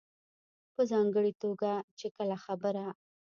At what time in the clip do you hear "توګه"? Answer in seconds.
1.43-1.71